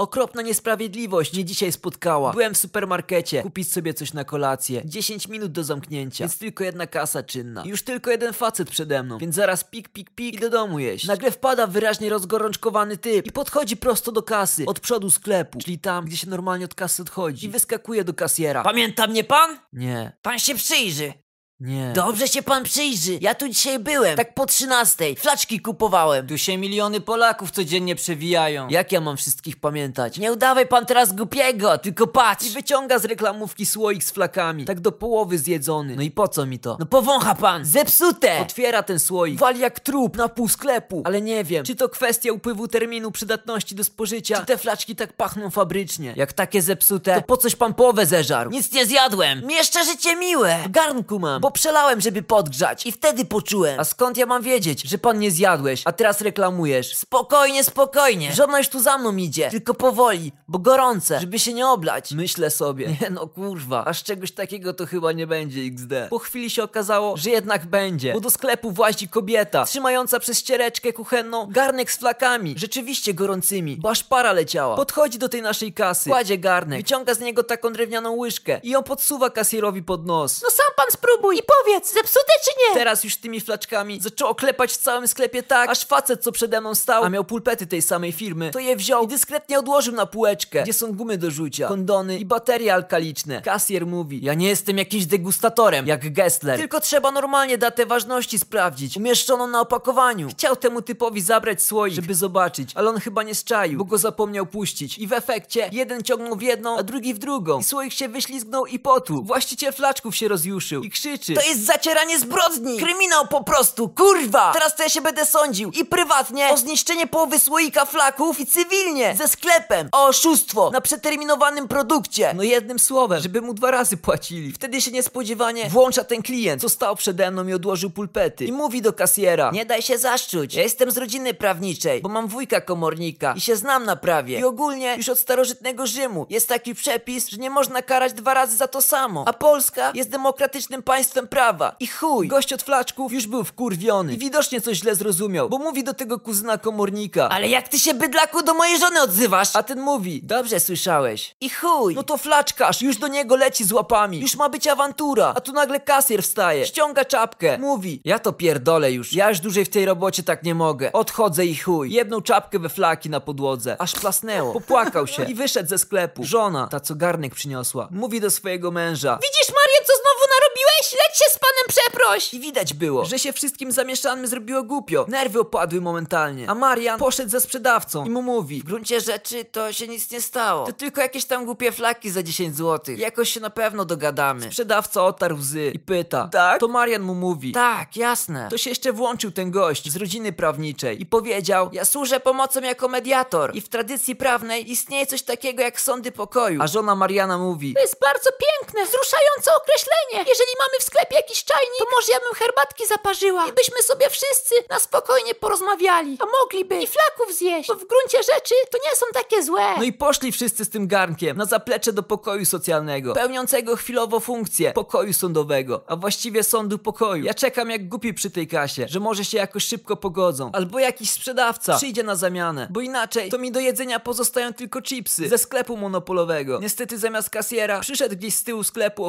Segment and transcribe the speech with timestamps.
[0.00, 2.32] Okropna niesprawiedliwość mnie dzisiaj spotkała.
[2.32, 4.82] Byłem w supermarkecie, kupić sobie coś na kolację.
[4.84, 7.62] 10 minut do zamknięcia, więc tylko jedna kasa czynna.
[7.64, 10.78] I już tylko jeden facet przede mną, więc zaraz pik, pik, pik i do domu
[10.78, 11.06] jeść.
[11.06, 16.04] Nagle wpada wyraźnie rozgorączkowany typ i podchodzi prosto do kasy, od przodu sklepu, czyli tam,
[16.04, 17.46] gdzie się normalnie od kasy odchodzi.
[17.46, 18.62] I wyskakuje do kasjera.
[18.62, 19.58] Pamięta mnie pan?
[19.72, 21.12] Nie, Pan się przyjrzy.
[21.60, 21.92] Nie.
[21.92, 23.18] Dobrze się pan przyjrzy.
[23.20, 25.14] Ja tu dzisiaj byłem, tak po 13.
[25.16, 26.26] Flaczki kupowałem.
[26.26, 28.68] Tu się miliony Polaków codziennie przewijają.
[28.68, 30.18] Jak ja mam wszystkich pamiętać?
[30.18, 32.46] Nie udawaj pan teraz głupiego, tylko patrz.
[32.46, 35.96] I wyciąga z reklamówki słoik z flakami, tak do połowy zjedzony.
[35.96, 36.76] No i po co mi to?
[36.80, 38.40] No powącha pan, zepsute.
[38.40, 41.02] Otwiera ten słoik, wali jak trup na pół sklepu.
[41.04, 45.12] Ale nie wiem, czy to kwestia upływu terminu przydatności do spożycia, czy te flaczki tak
[45.12, 46.14] pachną fabrycznie.
[46.16, 48.50] Jak takie zepsute, to po coś pan połowę zeżarł.
[48.50, 49.46] Nic nie zjadłem.
[49.46, 50.58] Mi jeszcze życie miłe.
[50.64, 51.40] W garnku mam.
[51.40, 53.80] Bo przelałem, żeby podgrzać i wtedy poczułem.
[53.80, 56.96] A skąd ja mam wiedzieć, że pan nie zjadłeś, a teraz reklamujesz?
[56.96, 58.32] Spokojnie, spokojnie.
[58.34, 62.12] Żona już tu za mną idzie, Tylko powoli, bo gorące, żeby się nie oblać.
[62.12, 65.92] Myślę sobie, nie no kurwa, aż czegoś takiego to chyba nie będzie XD.
[66.10, 70.92] Po chwili się okazało, że jednak będzie, bo do sklepu włazi kobieta, trzymająca przez ściereczkę
[70.92, 74.76] kuchenną garnek z flakami, rzeczywiście gorącymi, bo aż para leciała.
[74.76, 78.82] Podchodzi do tej naszej kasy, kładzie garnek, wyciąga z niego taką drewnianą łyżkę i ją
[78.82, 80.42] podsuwa kasjerowi pod nos.
[80.42, 82.74] No sam pan spróbuj i powiedz, zepsute czy nie?
[82.74, 86.74] Teraz już tymi flaczkami zaczęło klepać w całym sklepie tak, aż facet co przede mną
[86.74, 90.62] stał, a miał pulpety tej samej firmy, to je wziął i dyskretnie odłożył na półeczkę,
[90.62, 93.42] gdzie są gumy do rzucia, kondony i baterie alkaliczne.
[93.42, 98.96] Kasjer mówi, ja nie jestem jakimś degustatorem, jak Gessler, tylko trzeba normalnie datę ważności sprawdzić,
[98.96, 100.28] umieszczoną na opakowaniu.
[100.30, 104.46] Chciał temu typowi zabrać słoik, żeby zobaczyć, ale on chyba nie zczaił, bo go zapomniał
[104.46, 107.58] puścić i w efekcie jeden ciągnął w jedną, a drugi w drugą.
[107.60, 109.22] I słoik się wyślizgnął i potu.
[109.22, 111.29] Właściciel flaczków się rozjuszył i krzyczy.
[111.34, 112.78] To jest zacieranie zbrodni!
[112.78, 114.52] Kryminał po prostu, kurwa!
[114.52, 119.14] Teraz to ja się będę sądził i prywatnie o zniszczenie połowy słoika flaków i cywilnie
[119.18, 122.32] ze sklepem o oszustwo na przeterminowanym produkcie.
[122.34, 124.52] No jednym słowem, żeby mu dwa razy płacili.
[124.52, 128.44] Wtedy się niespodziewanie włącza ten klient, co stał przede mną i odłożył pulpety.
[128.44, 129.50] I mówi do kasjera.
[129.54, 130.54] Nie daj się zaszczuć.
[130.54, 134.38] Ja jestem z rodziny prawniczej, bo mam wujka komornika i się znam na prawie.
[134.38, 138.56] I ogólnie już od starożytnego Rzymu jest taki przepis, że nie można karać dwa razy
[138.56, 139.24] za to samo.
[139.26, 141.76] A Polska jest demokratycznym państwem prawa.
[141.80, 144.14] I chuj, gość od flaczków już był wkurwiony.
[144.14, 147.28] I widocznie coś źle zrozumiał, bo mówi do tego kuzyna komornika.
[147.28, 149.56] Ale jak ty się bydlaku do mojej żony odzywasz?
[149.56, 151.36] A ten mówi, dobrze słyszałeś.
[151.40, 151.94] I chuj!
[151.94, 154.20] No to flaczkarz, już do niego leci z łapami.
[154.20, 155.32] Już ma być awantura.
[155.36, 159.12] A tu nagle kasjer wstaje, ściąga czapkę, mówi, ja to pierdolę już.
[159.12, 160.92] Ja już dłużej w tej robocie tak nie mogę.
[160.92, 161.92] Odchodzę i chuj.
[161.92, 163.76] Jedną czapkę we flaki na podłodze.
[163.78, 164.52] Aż plasnęło.
[164.52, 166.24] Popłakał się i wyszedł ze sklepu.
[166.24, 169.18] Żona, ta co garnek przyniosła, mówi do swojego męża.
[169.22, 170.92] Widzisz Marian, co znowu narobiłeś?
[170.92, 172.34] Leć się z panem przeproś!
[172.34, 175.04] I widać było, że się wszystkim zamieszanym zrobiło głupio.
[175.08, 176.50] Nerwy opadły momentalnie.
[176.50, 180.20] A Marian poszedł ze sprzedawcą i mu mówi, W gruncie rzeczy to się nic nie
[180.20, 180.66] stało.
[180.66, 182.94] to tylko jakieś tam głupie flaki za 10 zł.
[182.98, 184.46] Jakoś się na pewno dogadamy.
[184.46, 186.28] Sprzedawca otarł łzy i pyta.
[186.32, 186.60] Tak?
[186.60, 187.52] To Marian mu mówi.
[187.52, 188.48] Tak, jasne.
[188.50, 192.88] To się jeszcze włączył ten gość z rodziny prawniczej i powiedział: Ja służę pomocą jako
[192.88, 193.56] mediator.
[193.56, 196.62] I w tradycji prawnej istnieje coś takiego jak sądy pokoju.
[196.62, 200.18] A żona Mariana mówi: To jest bardzo piękne, wzruszające określenie.
[200.32, 204.10] Jeżeli mamy w sklepie jakiś czajnik, to może ja bym herbatki zaparzyła i byśmy sobie
[204.10, 206.18] wszyscy na spokojnie porozmawiali.
[206.20, 209.74] A mogliby i flaków zjeść, bo w gruncie rzeczy to nie są takie złe.
[209.76, 214.72] No i poszli wszyscy z tym garnkiem na zaplecze do pokoju socjalnego, pełniącego chwilowo funkcję
[214.72, 217.24] pokoju sądowego, a właściwie sądu pokoju.
[217.24, 221.10] Ja czekam jak głupi przy tej kasie, że może się jakoś szybko pogodzą, albo jakiś
[221.10, 225.76] sprzedawca przyjdzie na zamianę, bo inaczej to mi do jedzenia pozostają tylko chipsy ze sklepu
[225.76, 226.58] monopolowego.
[226.62, 229.04] Niestety zamiast kasjera przyszedł gdzieś z tyłu sklepu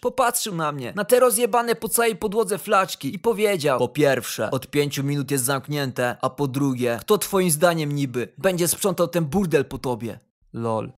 [0.00, 4.66] popatrzył na mnie, na te rozjebane po całej podłodze flaczki i powiedział: Po pierwsze, od
[4.66, 9.64] pięciu minut jest zamknięte, a po drugie, kto twoim zdaniem niby będzie sprzątał ten burdel
[9.64, 10.18] po tobie?
[10.52, 10.92] Lol.